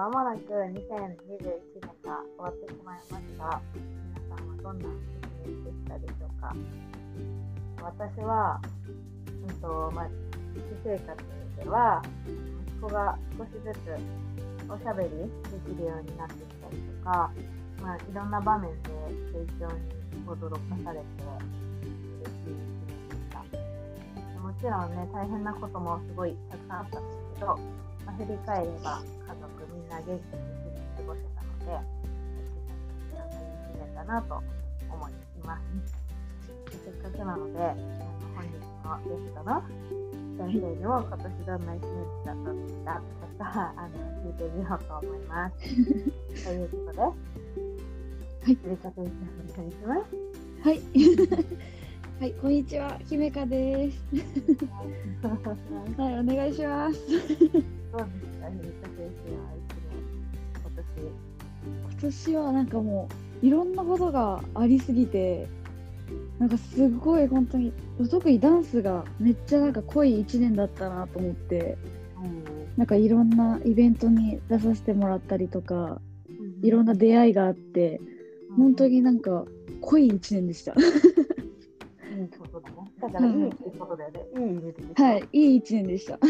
[0.00, 0.80] まもなく2021年
[2.08, 3.60] が終わってしまいますが、
[4.24, 4.92] 皆さんはどんな1
[5.44, 6.56] 年でしたでしょうか？
[7.82, 8.62] 私は、
[9.46, 10.08] うんとまあ、
[10.56, 11.22] 私生活
[11.62, 12.00] では、
[12.66, 15.20] 息子が少しずつおしゃべりで
[15.68, 17.30] きるようになってきたりとか、
[17.82, 19.82] まあ、いろんな場面で成長に
[20.26, 21.04] 驚かされて、
[22.24, 22.56] 嬉しい一
[22.88, 24.40] 年でした。
[24.40, 27.58] もちろんね、大変なこともすごいたくさんあったんですけど、
[28.06, 29.02] ま、振り返れば
[29.90, 30.20] な元気に
[30.96, 31.72] 過ごせたので、
[33.16, 34.42] なんかい年だなと
[34.90, 35.12] 思い
[35.44, 36.00] ます。
[36.84, 37.58] せっかくなので、
[38.34, 38.54] 本日
[38.84, 39.62] のゲストの
[40.38, 42.36] 先生にも今年どんな一年だっ
[42.84, 43.90] たとか、あの
[44.24, 45.58] 聞いてみようと思います。
[46.46, 47.08] ということで、は
[48.46, 50.20] いゆりか先生お願いします。
[50.62, 50.80] はい。
[52.20, 53.98] はい、こんにちは、姫香です。
[55.96, 57.08] はい、お願いします。
[57.08, 59.69] どうですか、ゆりか先生は。
[62.00, 63.08] 今年はなんかも
[63.42, 65.46] う、いろんなことがありすぎて。
[66.40, 67.72] なんかすごい本当に、
[68.10, 71.76] 特にダンスがめっちゃなんか濃い一年だったなと思って。
[72.76, 76.00] なんかいろんなイベントに出させてもらったりとか、
[76.62, 78.00] いろんな出会いがあって、
[78.56, 79.44] 本当になんか
[79.82, 80.72] 濃い一年でした。
[80.72, 82.76] いいことだね。
[83.00, 84.24] だからいいってことだよね。
[84.36, 84.94] いい意味でですよ。
[84.96, 86.14] はい、いい一年でした。
[86.14, 86.28] いいこ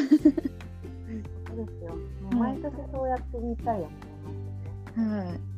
[1.55, 1.95] とですよ。
[2.23, 3.91] もう毎年そうやって言いたいよね。
[4.97, 5.50] はい。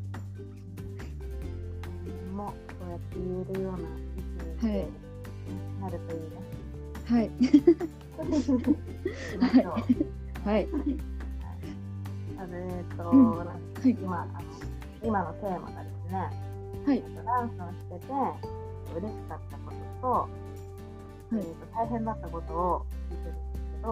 [2.33, 2.49] もう
[2.81, 3.79] そうやって言えるような
[4.17, 4.21] 一
[4.63, 6.27] 年はいになるといいね。
[7.05, 7.31] はい。
[10.45, 10.69] はい。
[12.39, 13.53] あのえっと、うんなんか
[13.85, 14.31] い今あの
[15.03, 16.19] 今のテーマがですね、
[16.87, 18.13] はいえっとダンスをしてて
[18.97, 20.29] 嬉しかったこと
[21.31, 23.89] と、いえっと大変だったことを聞いてるんですけど、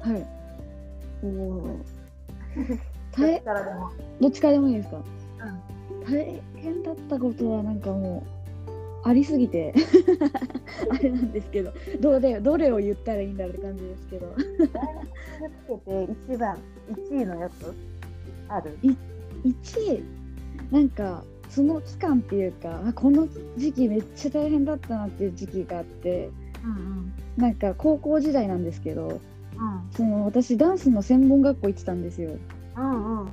[0.00, 0.26] はい。
[1.22, 1.66] おお。
[3.18, 3.90] どっ大ちからでも。
[4.20, 5.02] どっちからでもいいですか？
[6.06, 8.24] うん大変だったことはなんかも
[9.04, 9.72] うありすぎて
[10.90, 14.26] あれなんですけど、どれどれを言ったらいいんだろうって感じですけど。
[14.36, 15.06] 大学
[15.54, 16.58] つけて一番
[16.90, 17.72] 一位のやつ
[18.48, 18.94] ある？1
[19.94, 20.02] 位？
[20.72, 26.30] なんかその期間っていうか、あこの時期めっちゃ大変だったなっていう時期があって、
[26.64, 29.20] うんうんなんか高校時代なんですけど、うん
[29.92, 32.30] その私ダンスの専門学校行ってたんですよ。
[32.76, 33.28] うんうん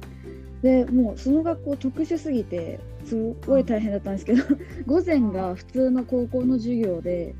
[0.64, 4.44] でもうその学校特殊すぎてすごい大変だったんですけど
[4.88, 7.36] 午前が普通の高校の授業で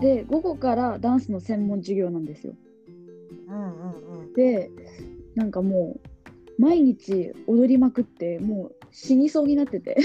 [0.00, 2.54] で午後からダンスの専門授業なんですよ。
[3.46, 4.32] うんうんうん。
[4.34, 4.70] で
[5.36, 6.00] なんかも
[6.58, 9.96] う毎日踊りまくってもう死にそうになってて。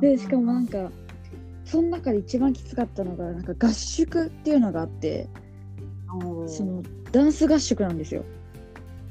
[0.00, 0.90] でしかもなんか
[1.64, 5.28] その中で一番きつかったのがなんか合宿っていうのがあって
[6.46, 6.82] その
[7.12, 8.24] ダンス合宿なんですよ。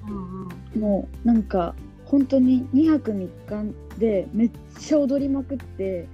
[0.08, 0.42] うん
[0.76, 0.82] うん。
[0.82, 1.76] もうなんか
[2.10, 6.08] 本当に2泊3日でめっちゃ踊りまくって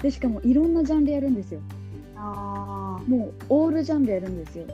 [0.00, 1.60] でしかもいろんなジャンルやるんですよ。
[2.16, 4.64] あもうオールジャンルやるんですよ。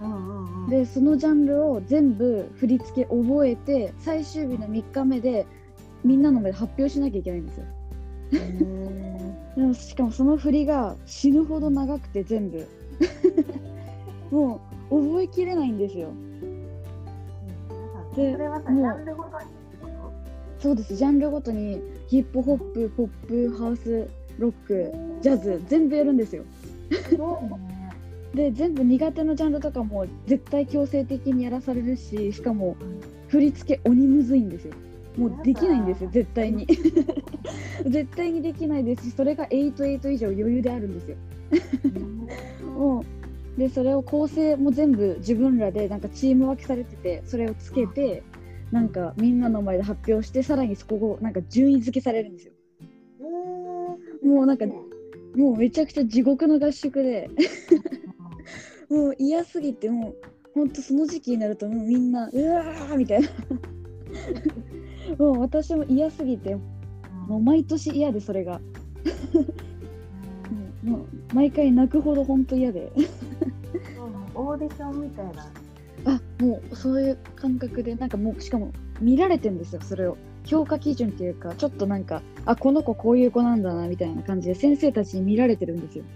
[0.00, 0.70] ーうんうんうん。
[0.70, 5.46] でそのジャンルを全部振り付け覚えて最終日の3日目で
[6.04, 7.64] みんなの前で発表しなきゃいけないんですよ。
[9.56, 12.66] でもしかもその振りが死ぬほど長くて全部。
[14.30, 16.12] もう覚えきれないんですよ
[18.16, 19.44] でそれはさ、ジャンルごとに
[20.58, 26.44] そうですジャンルごとにヒップホップポップハウスロックジャズ全部やるんですよ。
[28.34, 32.76] で全部苦手なジャンルとかも絶対強制的にやらされるししかも
[33.28, 34.74] 振り付け鬼むずいんですよ。
[35.16, 36.66] もうできないんですよ絶対に。
[37.86, 41.16] 絶対にできないですしそれが88以上余裕であるんですよ
[43.60, 48.22] でそれを構成も全部自分らでなんかチーム分けされててそれをつけて
[48.72, 52.54] なんかみんなの前で発表してさらにそこをなんか順位付けされるんですよ。
[54.24, 57.28] もうなんかもうめちゃくちゃ地獄の合宿で
[58.88, 60.16] もう嫌すぎてもう
[60.54, 63.28] ほんとその時期になるともうみんなうわーみたいな。
[65.18, 66.56] もう私も嫌すぎて
[67.28, 68.58] もう毎年嫌でそれが、
[70.82, 70.90] うん。
[70.90, 72.90] もう毎回泣くほど本当嫌で
[74.40, 75.50] オーディションみたいな。
[76.06, 80.16] あもうそういう感覚でなんかもうしかも見られてんですよそれを
[80.46, 86.10] 評価基準っていうかちょっとなんかあこの子こういう子なんだなみたいな感じで先生たちに見られてるんですよね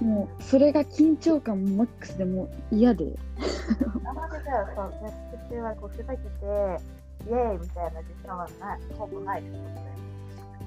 [0.00, 3.16] もうそれが緊張感マックスでもう嫌で
[4.04, 6.24] あまりじゃあそう、合宿中はこうふざけて、
[7.26, 10.09] イエーイみたいな実感はない、ほぼないってことだよね。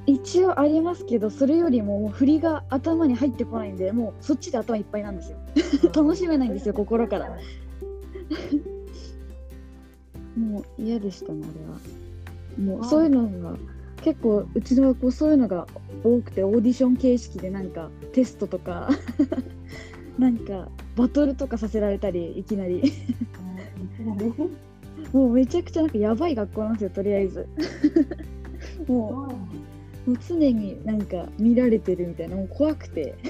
[0.05, 5.37] 一応ありますけどそれよりももう振りが頭に入ってこないんでもうそっちで頭いっぱいなんですよ。
[5.95, 7.29] 楽しめないんですよ心から。
[10.37, 11.47] もう嫌でしたねあ
[12.59, 12.75] れは。
[12.75, 13.57] もあうそういうのが
[14.01, 15.67] 結構うちの学校そういうのが
[16.03, 18.89] 多くてオーディション形式でなんかテストとか
[20.19, 22.79] なんかバトルとかさせられたりいきなり。
[22.79, 22.89] いき
[24.03, 24.33] なり
[25.11, 27.47] もうめちゃくちゃなんかやばい学校なんですよとりあえず。
[28.87, 29.72] もう
[30.05, 33.15] もう常になんか見られてるみたいなもう怖くて。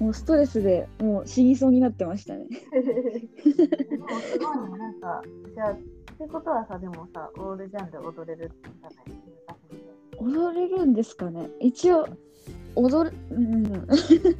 [0.00, 2.46] もうストレスでもう死にそうになってましたね。
[2.48, 2.56] で
[3.98, 5.22] もすごいね、なんか、
[5.54, 5.76] じゃあ、っ
[6.18, 11.48] てことはさ、でもさ、オールジャンル踊れるってじゃない踊れるんですかね。
[11.60, 12.08] 一応
[12.74, 13.86] 踊るうん。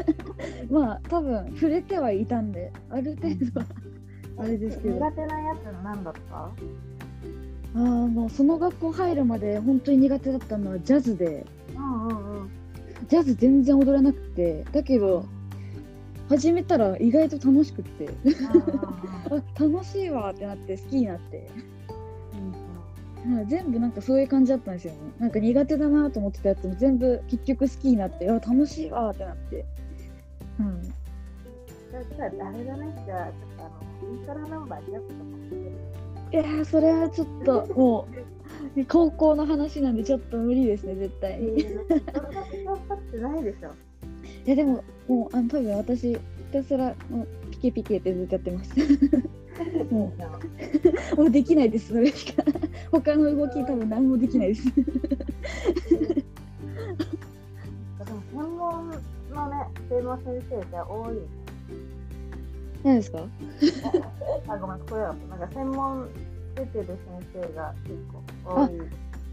[0.69, 3.66] まあ多分触れてはいたんである程度は
[4.38, 4.94] あれですけど。
[4.96, 6.50] 苦手なやつなんだった？
[7.74, 11.46] あーもうその学校入るまで本当に苦手だったのはジャズで。
[11.74, 12.50] うんうんうん。
[13.08, 14.64] ジャズ全然踊れなくて。
[14.72, 15.26] だけど
[16.28, 18.08] 始めたら意外と楽しくって。
[19.30, 21.46] あ楽しいわってなって好きになって、はい
[23.46, 24.98] 全部なんかそういう感じだったんですよね。
[25.19, 29.64] なんか苦手だなと思ってたやつも全部結局好きになってあ楽しいわってなって、
[30.58, 33.69] うん、じゃあ、誰だねじゃあ、ちょっとあ
[34.04, 35.20] の、イントラナンバージャズとか
[36.32, 38.08] いやーそれはちょっとも
[38.76, 41.61] う高校の話なんでちょっと無理ですね絶対に。
[41.61, 41.94] いそんな
[42.49, 43.75] に頑張ってないでしょ。
[44.46, 46.19] やでももうあの多分私ひ
[46.52, 48.75] たすらもうピケピケってずっとやってます。
[49.90, 50.12] も
[51.14, 52.43] うもうできないですそれしか
[52.90, 54.64] 他の動き多分何もできないです。
[54.75, 54.82] で
[58.11, 61.42] も専門のね、専門先生って多いね。
[62.84, 63.26] 何ですか？
[64.49, 66.08] あ、ごめん、これは、なんか専門
[66.55, 66.99] 出てる先
[67.49, 67.94] 生が結
[68.44, 68.79] 構多い。
[68.79, 68.90] うん、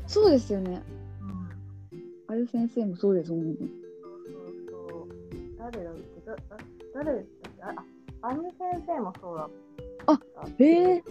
[0.07, 0.81] そうですよね。
[1.19, 3.56] そうあゆ先生もそうですもんね。
[3.60, 3.69] そう
[4.69, 5.07] そう。
[5.57, 6.42] 誰だっけだだ
[6.94, 7.74] 誰だっけあ、
[8.22, 9.50] あアニ先生もそうだっ
[10.06, 10.13] た。
[10.13, 10.19] あ
[10.60, 11.04] へえ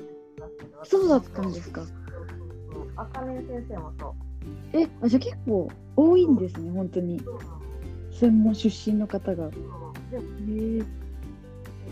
[0.80, 1.82] 私そうだったんですか。
[2.96, 4.12] あかね先生もそう。
[4.72, 7.20] えあじゃあ結構多いんですね本当に
[8.12, 9.46] 専門出身の方が。
[9.46, 10.82] へえ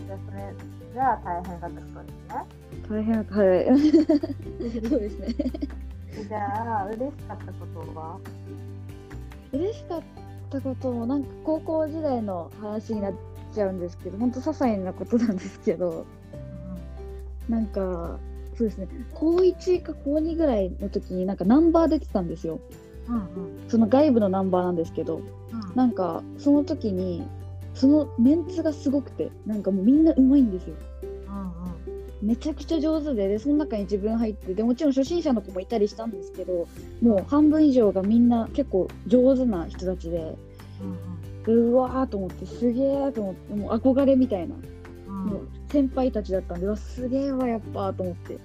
[0.07, 0.53] じゃあそれ
[0.93, 2.45] じゃあ大変だったそうですね。
[2.89, 4.89] 大変はい。
[4.89, 5.27] そうですね。
[6.27, 8.17] じゃあ、嬉しかったことは？
[9.51, 10.01] 嬉しかっ
[10.49, 13.13] たこともなんか高校時代の話になっ
[13.53, 16.05] ちゃうんですけど本当些細なことなんですけど
[17.47, 18.19] なんか
[18.57, 22.59] そうですね高1か高2ぐらいの時になんかナンバー出てたんですよ
[23.07, 23.23] うんうん
[23.69, 27.25] その外部のナンバーなんですけどうんなんかその時に
[27.77, 30.75] そのメンツがすごくてなんかもうみんなうまいんですよ。
[31.27, 31.77] うん
[32.19, 36.67] めちゃくちゃ上手ででその中に自分入ってでもちろん初心者の子もいたりしたんですけど
[36.99, 40.35] もう半分以上がみんな結構上手な人たちで
[41.45, 44.55] うんうわーと思ってすげーと思ってもう憧れみたいな
[45.07, 45.25] うん。
[45.25, 48.39] もう先輩たちだったんでうわすげえわやっぱと思って。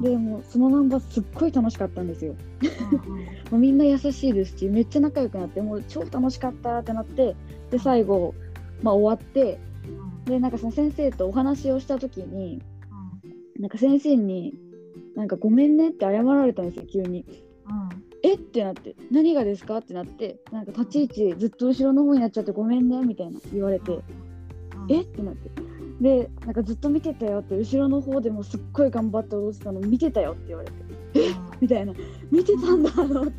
[0.00, 2.34] でもうそのナンバーすっごい楽しかったんですよ。
[3.50, 7.36] もうみんな優しいですしめっちゃ仲良くなってもう超楽しかったってなって
[7.70, 8.34] で最後、
[8.82, 9.58] まあ、終わって
[10.24, 12.62] でなんかその先生とお話をした時に
[13.58, 14.54] なんか先生に
[15.14, 17.24] なんかごめんねって謝られたんですよ急に。
[18.24, 23.98] えってなって何がですかってなってなんか立ち位置ずっと後ろの方になっちゃってごめんねみたいな言われて
[24.88, 25.50] えってなって。
[26.00, 30.74] でなんかずっと見てたよって後ろの方でもすっごい頑張って踊ってたの見てたよって言われて
[31.60, 31.92] みたいな。
[32.30, 33.32] 見てたんだと思って。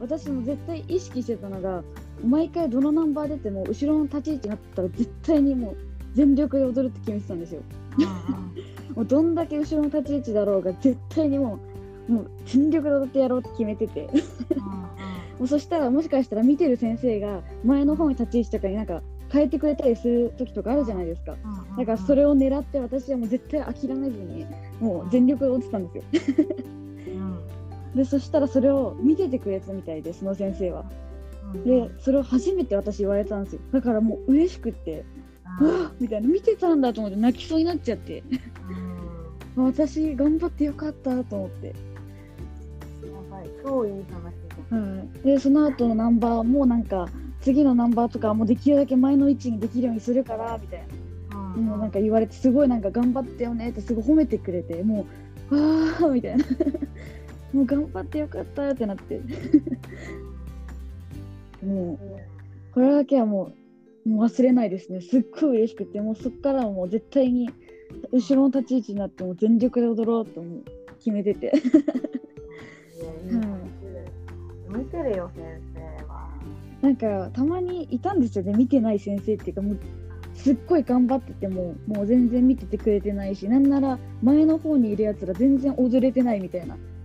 [0.00, 1.84] 私も絶対意識してたのが
[2.24, 5.76] 毎回どのナンバー出ても後ろの立ち位置になったら絶対にもう
[6.14, 7.62] 全力で踊るって決めてたんですよ。
[8.94, 11.58] もうどんだけ後ろの立ち位置だろうが絶対にも
[12.08, 14.08] うもう全力で踊ってやろうって決めてて。
[15.40, 19.00] もうそしたらもしかしたら見てる先生が前の方に立ち位置とかになんか
[19.32, 21.34] 変えてくれたりする時とかあるじゃないですか。
[21.78, 24.44] だからそれを狙って私はもう絶対諦めずに
[24.80, 26.04] もう全力で踊ってたんですよ。
[27.94, 30.84] でそしたらそれを見ててくれたみたいでその先生は
[31.64, 33.60] でそれを初めて私言われたんですよ。
[33.72, 35.04] だからもう嬉しくって
[35.60, 36.28] うわっみたいな。
[36.28, 38.22] 見てたんだと思って泣きそうになっちゃって。
[39.56, 41.74] 私頑張ってよかったと思って、
[43.64, 44.40] 超いい話
[44.70, 47.08] はい、でその後のナンバーもなんか
[47.40, 50.84] 次のナンバーとかもできるだけ前の位置にできるようにするからみたい
[51.30, 51.36] な。
[51.56, 55.06] もうなんか言われてすごいなんか頑張ってよねってすごい褒めてくれても
[55.50, 56.44] うわーみたいな。
[57.52, 59.20] もう頑張ってよかったってなって
[61.62, 63.52] もうこれだけはも
[64.06, 65.00] うもう忘れないですね。
[65.00, 67.50] すっごい嬉しくてもうそっからはもう絶対に
[68.12, 70.42] 後ろの立ち位置になってもう全力で踊ろうと
[70.98, 71.52] 決めてて。
[74.68, 76.30] 見てるよ先生は。
[76.80, 79.78] なんかたまにいたんですよね見てない先生っていうかもう
[80.34, 86.76] すっごい頑張っててももう全然見ててくれてないしなんなら前の方にいるやつら全然踊れてないみたいな。
[86.76, 86.99] うんうん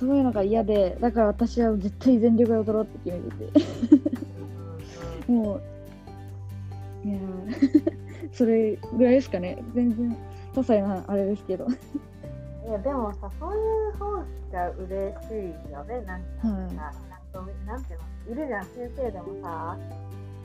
[0.00, 5.30] そういうのが嫌でだから私は絶対全力で踊ろうって決めてて。
[5.30, 9.62] もういやー それぐらいですかね。
[9.74, 10.16] 全然些
[10.54, 11.66] 細なあれですけど。
[11.66, 14.10] いやでもさそういう方
[14.52, 15.34] が嬉し
[15.68, 16.00] いよね。
[16.06, 16.56] なんかさ、はい。
[16.56, 19.76] なんかなんていうのいるじゃん先生でもさ。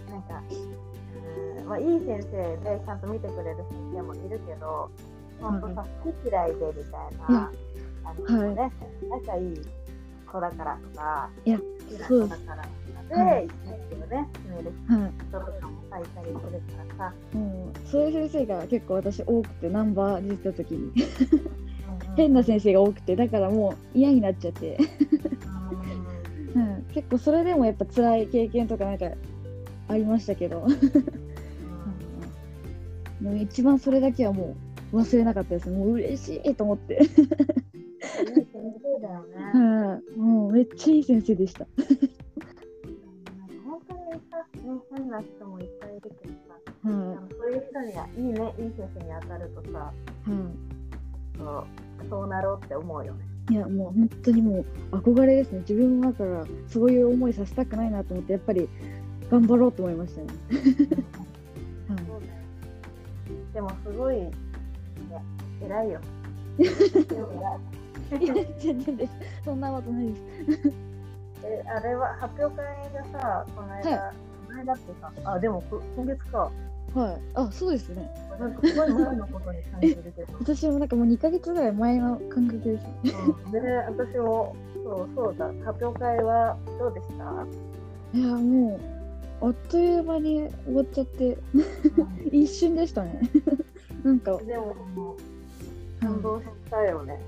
[0.09, 0.43] なんか
[1.59, 4.89] うんまあいい先生でちゃんと見てくれる先生もいるけど
[5.41, 7.51] 本当さ好き嫌いでみたいな、
[8.05, 8.71] あのね、
[9.09, 9.61] 仲いい
[10.25, 11.59] 子だからとかいや
[12.07, 13.51] そう子だからとかはで、一
[13.95, 15.11] をね決めるはい。
[15.29, 20.77] 人とかもさいたりするからさ、もうそういう先生が結構私多くてナンバー出てた時に。
[20.79, 20.95] うんうん。
[22.15, 24.77] 変な先生が多くてだからもう嫌になっちゃって、
[26.55, 29.07] うんうん、結構それでもやっぱ辛い経験とかなんか
[29.89, 30.65] ありましたけど。
[33.21, 34.55] でも一番それだけはも
[34.93, 35.69] う忘れなかったです。
[35.69, 37.01] もう嬉しいと思って、
[38.99, 39.35] だよね。
[39.37, 41.65] はい、もうめっちゃいい先生でした、
[43.65, 49.93] 本当にさ、ね、変な人もいっぱいいるけどさ、あはのそういう人にはいいね、いい先生に当たるとさ、いは
[51.37, 53.25] そうそうなろうって思うよね。
[53.51, 55.59] い、いやもう本当にもう憧れですね。
[55.59, 58.67] 自分もだからそういう思いさせたくないなと思ってやっぱり
[59.29, 60.27] 頑張ろうと思いましたね、
[61.87, 62.35] そうだよ
[63.53, 64.31] でもすごい、ね、
[65.63, 65.99] 偉いよ。
[68.59, 70.21] 全然ですそんなことないです
[71.43, 72.65] えあれは発表会
[73.13, 74.13] がさ、この間、は
[74.47, 76.51] この間ってさ、あ、でもこ今月か。
[76.95, 77.21] はい。
[77.33, 78.09] あそうですね。
[78.39, 80.33] なんかすごい前のことに感じるけど。
[80.39, 82.85] 私もなんかもう2ヶ月ぐらい前の感覚です。
[83.45, 83.51] うん。
[83.51, 85.47] で、私もそうそうだ。
[85.65, 88.17] 発表会はどうでした？
[88.17, 88.79] いやも
[89.41, 91.37] うあっという間に終わっちゃって。
[92.31, 93.19] 一瞬でしたね。
[94.03, 94.75] なんか、でも
[96.05, 97.19] 感動したよね。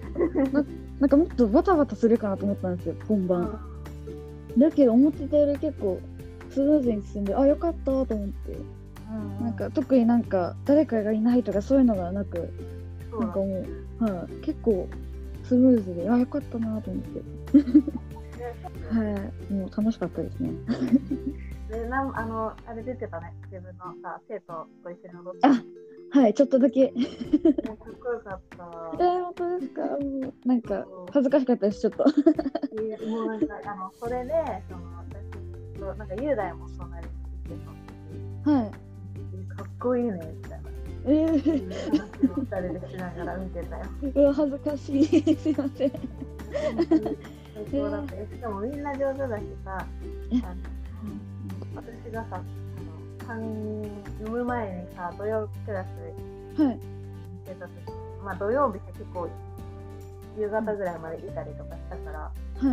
[1.00, 3.60] なんかもっとバタバタするかなと思ったんですよ本番、
[4.57, 6.00] だけど思ってたより結構
[6.50, 8.51] スムーズに進んであよかったと思って。
[9.10, 9.46] うん。
[9.46, 12.51] なんか特になんか誰かがいないとかそういうのがなく
[13.19, 14.88] なんかもう、はい、結構
[15.43, 17.22] スムーズであよかったなと思って。
[18.89, 19.03] は
[19.50, 19.53] い。
[19.53, 20.51] もう楽しかったですね。
[21.69, 23.34] でなんあのあれ出てたね。
[23.51, 25.51] 自分のさ生徒と一緒に踊ってあ
[26.12, 26.92] はいちょっとだけ。
[26.92, 28.64] ねかっこよかった。
[28.94, 29.82] えー、本当ですか？
[29.82, 32.04] もうなんか恥ずかしかったですちょっと。
[32.04, 32.12] も
[33.22, 34.32] うなんかあのそれで
[34.70, 37.14] その私となんか雄大も隣に
[37.46, 37.56] いて
[38.46, 38.72] さはい。
[39.56, 40.56] かっこいいねみた。
[40.56, 40.70] いな。
[41.10, 43.86] えー、二人でしながら見てたよ。
[44.16, 45.36] うわ恥ずかしい。
[45.38, 45.92] すいません。
[45.92, 46.00] 最
[47.72, 48.16] 高だった。
[48.16, 49.86] よしかもみんな上手だしさ、
[50.32, 50.36] え。
[50.44, 50.56] あの
[51.76, 52.42] 私がさ、
[53.36, 56.79] 読む前にさ、土曜クラスはい見
[57.46, 57.72] てた時
[58.24, 59.29] まあ土曜日って結構
[60.38, 62.31] 夕方ぐらいまでいたりとかしたから、は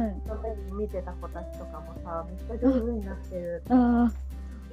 [0.08, 3.62] いその時見てた子たちとかもさ、めっちゃ上手になってる。
[3.70, 4.12] ああ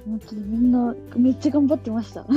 [0.04, 2.32] 本当にみんなめっちゃ頑張ってましたかっ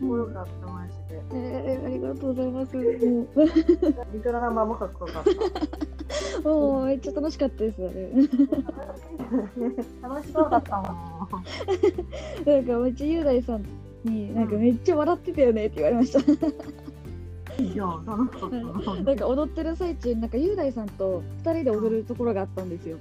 [0.00, 1.22] こよかった、マジで。
[1.32, 2.82] えー、ありがとうございます も
[4.12, 5.99] リトルナンバーもかっこよかった。
[6.44, 8.10] うもうめっちゃ楽しかったですよね
[10.02, 10.86] 楽しそうだったもん。
[12.44, 13.64] なんかめっちゃ雄大さん
[14.04, 16.20] になんかめっちゃ笑ってたよねって言われました。
[17.62, 19.02] いや、楽しかったな。
[19.02, 22.96] なんか踊ってる最中になんか雄大さんと2人で踊るところがあったんですよ。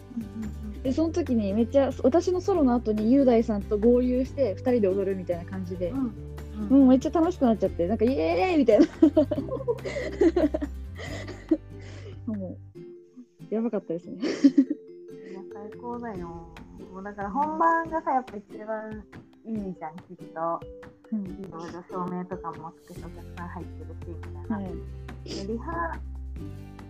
[0.84, 6.80] でその時にめっちゃ私のソロの後に雄大さんと合流して2人で踊るみたいな感じで、うん。
[6.80, 8.86] もうめっちゃ楽しくなっちゃってなんかイエーイみたいな。
[12.28, 12.58] もう
[13.50, 16.28] やばかったですねいや最高だよ。
[16.94, 19.04] もうだから本番がさ、やっぱ一番
[19.46, 20.60] いいじゃん、きっと。
[21.12, 24.58] うんいろいろ照明とかもつけてお客さん入ってるし、みたいな。
[24.58, 24.66] はい
[25.26, 26.00] でリハ、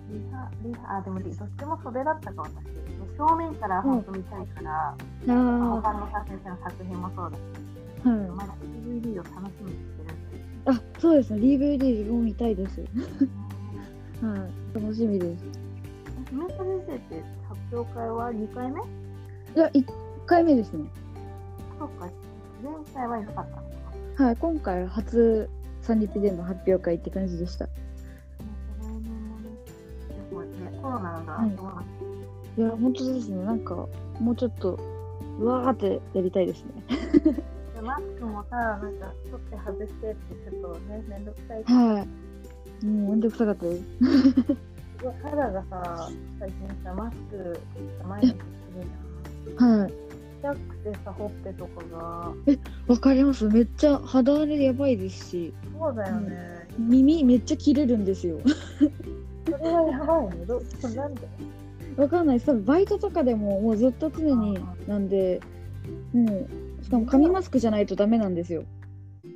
[0.09, 2.65] リハ、リハ、あ、でもリどっちも袖だったか、私。
[2.65, 2.71] で
[3.17, 4.95] 正面から本当見たいから、あ
[5.27, 7.41] 他のさ先生の作品もそうだし、
[8.05, 8.53] あはいまだ
[8.85, 10.19] DVD を楽しみにしてる。
[10.65, 15.43] あそうですね DVD 自分も見たいですはい楽しみです
[16.31, 18.81] 姫田先生って発表会は2回目？
[18.81, 18.85] い
[19.55, 19.85] や1
[20.25, 20.85] 回目ですね。
[21.79, 22.07] そっか、
[22.63, 23.41] 前回は良かった。
[23.41, 23.61] のか
[24.17, 24.25] な。
[24.25, 25.49] はい今回初
[25.81, 27.65] 三日での発表会って感じでした。
[27.65, 27.71] で
[30.31, 31.49] もね、コロナがはい
[32.57, 33.43] いや本当ですね。
[33.43, 33.87] なんか
[34.19, 34.77] もうちょっと
[35.39, 36.83] うわーってやりたいですね。
[37.73, 41.63] でマスクもさ、なんか取って外してってちょっとね、めんどくさい。
[41.63, 42.05] し、は
[42.83, 42.85] い。
[42.85, 43.83] もうめんどくさかったです
[45.23, 47.59] 肌がさ、最近さ、マスク
[48.07, 48.37] 毎日する
[49.45, 49.79] じゃん。
[49.81, 49.93] はい。
[50.41, 52.33] ちゃくてさ、ほっぺとかが。
[52.87, 53.47] わかります？
[53.49, 55.53] めっちゃ肌荒れやばいですし。
[55.77, 56.67] そうだよね。
[56.77, 58.39] 耳めっちゃ切れるんですよ。
[59.45, 60.45] それはやばいね。
[60.45, 60.61] ど
[60.95, 61.27] なんで？
[61.97, 62.51] わかんないです。
[62.51, 65.41] 多分バイトとかでももうずっと常になんで
[66.13, 66.47] も
[66.81, 68.63] うしかも紙マスクじゃないとダメなんですよ。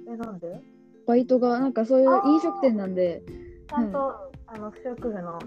[0.08, 0.62] え、なんで？
[1.06, 3.24] バイトがなんかそういう飲食店なんで
[3.70, 5.40] ちゃんと、あの、不織布の。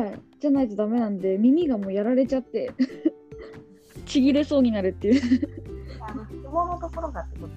[0.00, 0.20] はい。
[0.40, 2.72] じゃないとダメなんで耳がもうやられちゃって。
[4.06, 5.20] ちぎれそうになるっていう。
[6.00, 7.48] あの、紐のところがってこ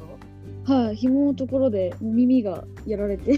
[0.66, 0.74] と？
[0.74, 3.38] はい紐のところで耳がやられて。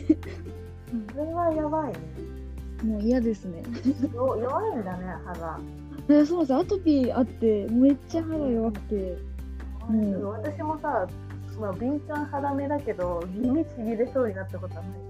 [1.13, 1.99] それはやばいね。
[2.83, 3.63] もう嫌ですね。
[4.13, 5.59] よ弱いんだね、肌。
[6.09, 9.17] えそうですアトピーあってめっちゃ肌弱くて。
[9.89, 10.23] うん。
[10.29, 11.07] 私もさ、
[11.59, 15.04] まあ、敏感肌目だけど、耳ちぎれそうになったことはない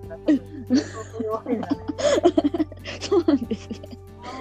[3.00, 3.80] そうなんですね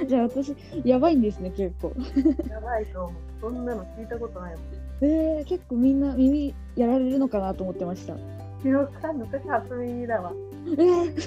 [0.09, 0.55] じゃあ私
[0.85, 1.93] やばいんですね結構
[2.49, 3.13] やばいと思う。
[3.41, 4.63] そんなの聞いたことないもん。
[5.03, 8.15] えー、結構みんな耳やられるのかなと思ってました
[8.63, 10.33] 記憶さん、私初耳だわ。
[10.67, 11.23] えー、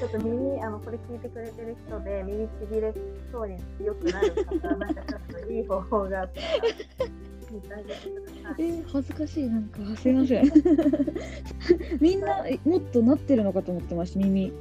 [0.00, 2.92] ちょっと耳、あの、これ聞いてくれてる人で、耳ちぎれ
[3.30, 6.46] そうに良くなる方、なんかちょっといい方法があったら、
[8.58, 9.78] えー、恥ずかしいなんか。
[9.96, 10.52] すいません。
[12.00, 14.52] みんなえもっとなってるのかと思ってました耳。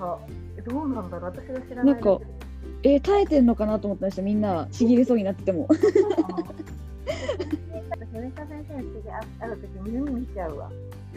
[0.00, 0.18] あ
[0.64, 1.30] どうなんだろう。
[1.30, 2.20] 私が知らないなんか
[2.82, 4.66] えー、耐えてんのかなと思ってましたみんな。
[4.70, 5.68] ちぎれそうになってても。
[5.68, 5.78] 私、
[8.12, 10.70] 米田先生に次会会うとき耳見ちゃうわ。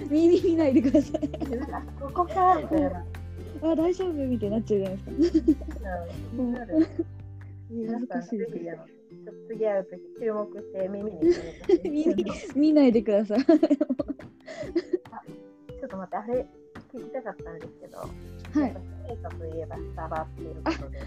[0.10, 1.30] 耳見ないでください。
[1.72, 3.06] あここかみたいな。
[3.62, 5.58] あ大丈夫みたいになっちゃうじゃないですか。
[6.32, 6.88] 気になる。
[7.70, 8.86] 皆さん、ぜひあの、
[9.26, 11.34] ちょっと次会うとき注目して耳に
[12.36, 13.46] し 見ないでください。
[13.46, 13.60] ちょっ
[15.90, 16.48] と待って、あれ
[16.94, 18.12] 聞きたかったんですけど、はい。
[19.08, 21.00] 聖火といえばスタバっていうことで。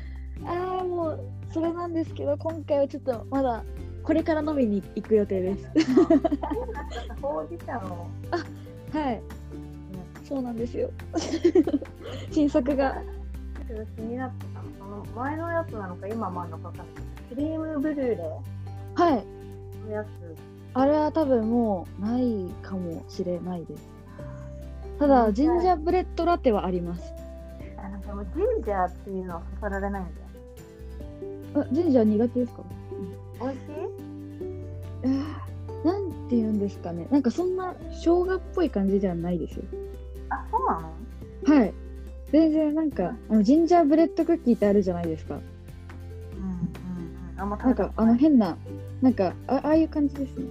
[0.44, 1.20] ああもう
[1.52, 3.62] それなんですけど今回はちょっとまだ
[4.02, 5.68] これから飲みに行く予定です。
[7.20, 8.08] ほうじ茶の、
[8.92, 9.22] はい。
[10.24, 10.90] そうなんですよ。
[12.30, 13.02] 新作が。
[13.96, 14.62] 気になってた。
[14.62, 18.16] の、その前のやつなのか今もあるのかわかんないクリームブルーレイ
[18.94, 19.24] はい。
[19.86, 20.08] のやつ、
[20.74, 23.88] あれは多分もうないかもしれないです。
[24.98, 27.04] ただジンジャーブレッドラテはあります。
[27.78, 30.04] あなんかもうジンジャーっていうのはそそられないん
[31.54, 31.66] だよ。
[31.66, 32.62] あジンジャー苦手ですか？
[33.40, 33.64] 美味しい？
[35.04, 35.42] えー
[35.84, 37.08] なんて言うんですかね。
[37.10, 39.64] なんかそんな生姜っぽい感じではないですよ。
[40.28, 41.60] あ、そうなの？
[41.60, 41.74] はい。
[42.30, 45.40] 全然なんかあのジンジャーブレッドクッキーってあるじゃないですか。
[47.42, 48.56] あんまなんかあの変な
[49.00, 50.46] なんかあああいう感じですね。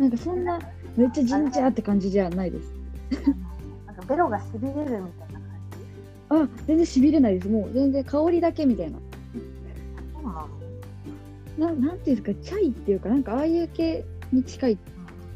[0.00, 0.58] なんかそんな
[0.96, 2.72] めっちゃジンジャーって感じじゃないです。
[3.86, 5.12] なんかベロがしびれるみたいな感
[5.70, 5.78] じ？
[6.30, 7.48] あ全然しびれないです。
[7.48, 8.98] もう全然香りだけみたいな。
[11.56, 14.78] なのななんていうんですかチャイっていうかなんかああいう系に近い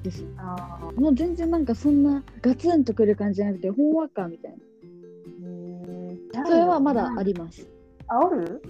[0.02, 0.24] です。
[0.36, 1.00] ああ。
[1.00, 4.56] もう全然なんかそんなガツンとくる感じじゃなくてほんわかみたい。
[6.32, 6.44] な。
[6.44, 7.64] それはまだあります。
[8.08, 8.60] ある？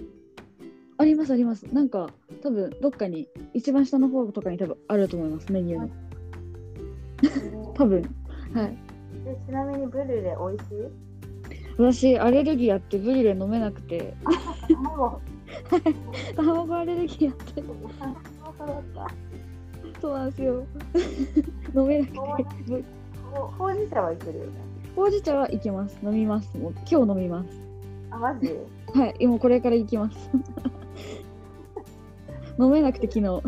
[0.97, 1.63] ありますあります。
[1.73, 2.09] なんか
[2.41, 7.73] 多分どっかに一番下の方とかに多分あると思いますメニューの。
[7.75, 8.01] 多分。
[8.53, 8.77] はい。
[9.25, 10.29] でちなみにブルーレイ美
[10.59, 12.15] 味しい？
[12.15, 14.13] 私アレルギーあってブリュレ飲めなくて。
[14.67, 15.19] 卵。
[16.35, 17.63] 卵アレルギーあって。
[18.57, 19.11] そうだった。
[20.01, 20.63] そうなんですよ。
[21.75, 22.11] 飲めなく
[22.65, 22.83] て。
[23.57, 24.51] ほうじ茶はいけるよね。
[24.95, 25.97] ほうじ茶はいけます。
[26.03, 26.55] 飲みます。
[26.57, 27.49] もう今日飲みます
[28.13, 28.47] あ、マジ？
[28.93, 30.29] はいもうこれから行きます。
[32.59, 33.27] 飲めなくて昨日。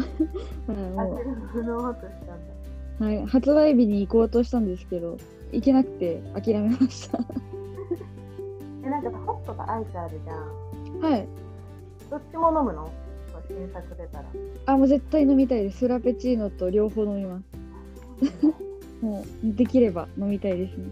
[3.00, 5.18] はい発売日に行こうとしたんですけど
[5.52, 7.20] 行けなくて諦めました。
[8.86, 10.34] え、なんかさホットとアイスあるじゃ
[11.10, 11.12] ん。
[11.12, 11.28] はい。
[12.10, 12.90] どっちも飲むの？
[13.48, 14.26] 新作出たら。
[14.66, 15.80] あもう絶対飲みたいです。
[15.80, 17.46] フラペチーノと両方飲みます。
[19.02, 20.86] もうできれば飲みたいですね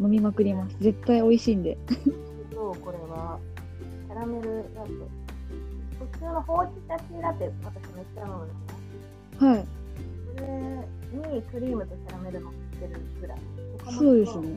[0.00, 1.78] 飲みまくります絶対美味しいんで
[2.52, 3.38] そう、これは、
[4.08, 4.90] キャラメルラテ。
[6.12, 8.52] 普通のほうじ茶ティーラテ、私めっちゃ飲むのね。
[9.38, 9.66] はい
[10.36, 13.38] それにクリームとキャラメル乗ってるぐらい。
[13.98, 14.48] そうですね。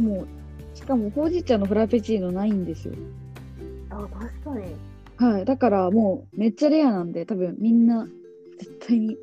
[0.00, 0.28] もう
[0.74, 2.94] しかもほうじ茶のフラペチーノないんですよ
[3.90, 4.74] あ、確かに。
[5.16, 8.08] はいだからもうめっちゃレアなんで多分みんな
[8.58, 9.16] 絶対に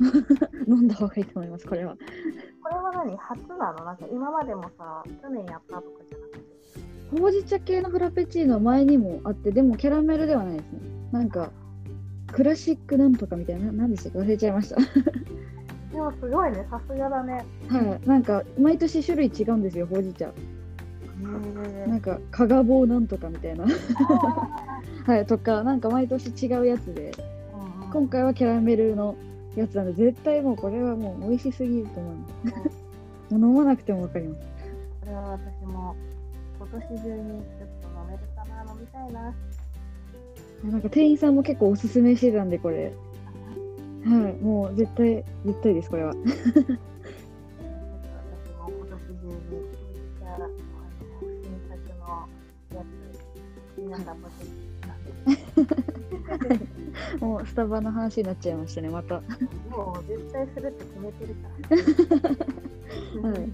[0.68, 1.96] 飲んだ方がいいと思いますこれは
[2.64, 3.14] これは何？
[3.18, 3.84] 初なの？
[3.84, 7.20] なんか今までもさ、去年やったとかじゃなくて。
[7.20, 10.80] ほうじ茶系のフラペチーノは前にもあってでもキャラメルではないですね。
[11.12, 11.50] なんか
[12.32, 13.70] クラシックなんとかみたいな？
[13.70, 14.18] 何でしたか？
[14.20, 14.76] 忘れちゃいました。
[15.92, 17.44] でもすごいね、さすがだね。
[17.68, 18.08] はい。
[18.08, 20.32] なんか毎年種類違うんですよほうじ茶。
[21.86, 23.66] なんか加賀棒なんとかみたいな。
[25.06, 27.12] はいとかなんか毎年違うやつで。
[27.92, 29.14] 今回はキャラメルの
[29.56, 32.14] やつなんで絶対もうこれはもう美味しすぎると思う。
[32.14, 32.20] も
[33.30, 34.40] うもう飲まなくても分かります。
[35.00, 35.94] これは私も
[36.58, 37.12] 今年中にちょっ
[37.82, 39.34] と飲めるかな飲みたいな。
[40.64, 42.92] なんか店員さんも結構おすすめしてたんでこれ。
[44.04, 46.14] はいもう絶対絶対ですこれは。
[46.24, 46.26] 私
[48.58, 49.34] も今年中に
[52.74, 54.34] やつ皆さんもぜ
[56.56, 56.73] ひ
[57.20, 59.14] もうスタバの話になっちゃいましたねまた。
[59.16, 59.22] は
[59.70, 61.48] もう絶対するって決めてるか
[63.22, 63.34] ら。
[63.44, 63.52] い。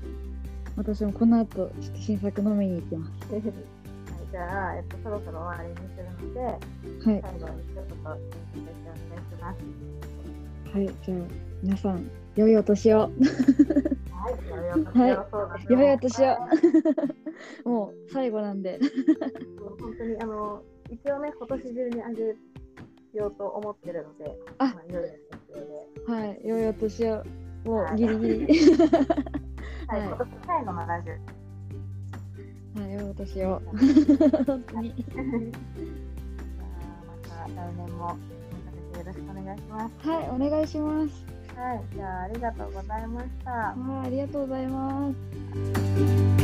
[0.77, 3.33] 私もこの後ちょっと新作飲みに行きます。
[3.33, 3.43] はい、
[4.31, 6.59] じゃあ、えっと、そろそろ終わりにするので、はい。
[7.01, 7.27] 最後に
[7.63, 8.27] 一言、お願いし
[9.41, 9.59] ます。
[10.73, 11.19] はいじゃあ
[11.63, 13.01] 皆さん良いお年を。
[13.01, 13.13] はい、
[15.73, 16.37] 良いお年を。
[17.69, 18.79] もう最後なんで。
[19.81, 22.37] 本当に、あの、一応ね、今年中にあげ
[23.16, 24.66] ようと思ってるので、あ。
[24.66, 25.12] まあ、良いお
[25.53, 25.64] 年を
[26.07, 26.12] で。
[26.12, 27.25] はい良いお年を
[27.64, 28.77] もうギリギリ。
[29.88, 30.09] はい、はい。
[30.09, 31.12] 今年最後のラジオ。
[32.81, 33.62] はい良いお年を。
[34.46, 34.94] 本当に
[37.07, 38.16] また来年も、よ
[39.05, 40.09] ろしくお願いします。
[40.09, 41.31] はいお願いします。
[41.57, 43.51] はい、じゃあ、ありがとうございました。
[43.51, 45.12] はいありがとうございま
[46.37, 46.39] す